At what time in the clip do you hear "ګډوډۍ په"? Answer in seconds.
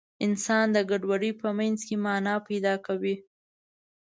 0.89-1.47